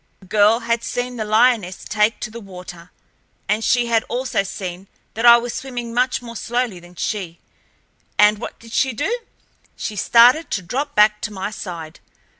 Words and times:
The 0.19 0.25
girl 0.25 0.61
had 0.61 0.83
seen 0.83 1.17
the 1.17 1.23
lioness 1.25 1.85
take 1.87 2.19
to 2.21 2.31
the 2.31 2.39
water, 2.39 2.89
and 3.47 3.63
she 3.63 3.85
had 3.85 4.03
also 4.05 4.41
seen 4.41 4.87
that 5.13 5.27
I 5.27 5.37
was 5.37 5.53
swimming 5.53 5.93
much 5.93 6.23
more 6.23 6.35
slowly 6.35 6.79
than 6.79 6.95
she, 6.95 7.37
and 8.17 8.39
what 8.39 8.57
did 8.59 8.71
she 8.71 8.93
do? 8.93 9.15
She 9.75 9.95
started 9.95 10.49
to 10.49 10.63
drop 10.63 10.95
back 10.95 11.21
to 11.21 11.31
my 11.31 11.51
side. 11.51 11.99